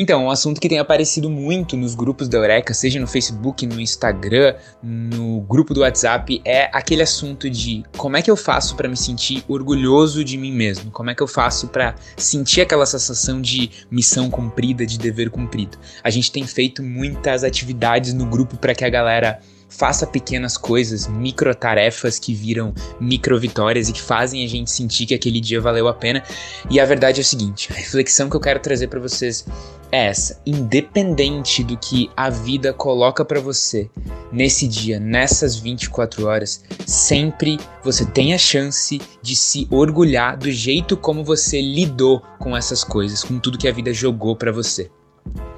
[0.00, 3.80] Então, um assunto que tem aparecido muito nos grupos da Eureka, seja no Facebook, no
[3.80, 8.88] Instagram, no grupo do WhatsApp, é aquele assunto de como é que eu faço para
[8.88, 10.92] me sentir orgulhoso de mim mesmo?
[10.92, 15.76] Como é que eu faço para sentir aquela sensação de missão cumprida, de dever cumprido?
[16.04, 21.06] A gente tem feito muitas atividades no grupo para que a galera faça pequenas coisas,
[21.06, 25.60] micro tarefas que viram micro vitórias e que fazem a gente sentir que aquele dia
[25.60, 26.22] valeu a pena.
[26.70, 29.46] E a verdade é o seguinte, a reflexão que eu quero trazer para vocês
[29.90, 33.90] é essa: independente do que a vida coloca para você
[34.30, 40.96] nesse dia, nessas 24 horas, sempre você tem a chance de se orgulhar do jeito
[40.96, 44.90] como você lidou com essas coisas, com tudo que a vida jogou para você.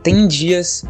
[0.03, 0.85] Tem dias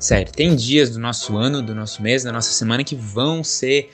[0.00, 3.90] Sério, tem dias do nosso ano, do nosso mês, da nossa semana que vão ser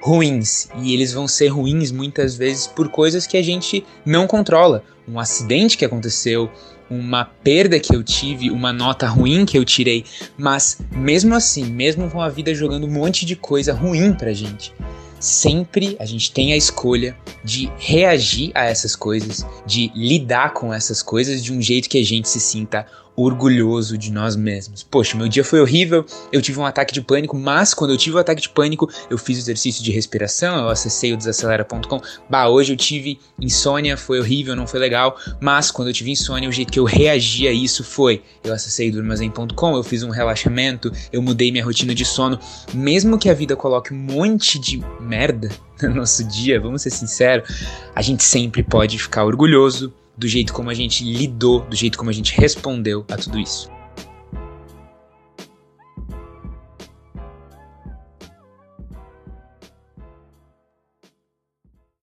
[0.00, 0.68] ruins.
[0.82, 4.82] E eles vão ser ruins muitas vezes por coisas que a gente não controla.
[5.06, 6.50] Um acidente que aconteceu,
[6.88, 10.06] uma perda que eu tive, uma nota ruim que eu tirei.
[10.38, 14.72] Mas mesmo assim, mesmo com a vida jogando um monte de coisa ruim pra gente,
[15.20, 21.02] sempre a gente tem a escolha de reagir a essas coisas, de lidar com essas
[21.02, 22.86] coisas de um jeito que a gente se sinta
[23.22, 24.82] orgulhoso de nós mesmos.
[24.82, 28.16] Poxa, meu dia foi horrível, eu tive um ataque de pânico, mas quando eu tive
[28.16, 32.00] o um ataque de pânico, eu fiz exercício de respiração, eu acessei o desacelera.com.
[32.28, 36.48] Bah, hoje eu tive insônia, foi horrível, não foi legal, mas quando eu tive insônia,
[36.48, 40.92] o jeito que eu reagi a isso foi: eu acessei durmazen.com, eu fiz um relaxamento,
[41.12, 42.38] eu mudei minha rotina de sono.
[42.72, 45.50] Mesmo que a vida coloque um monte de merda
[45.82, 47.48] no nosso dia, vamos ser sinceros,
[47.94, 52.10] a gente sempre pode ficar orgulhoso do jeito como a gente lidou, do jeito como
[52.10, 53.70] a gente respondeu a tudo isso.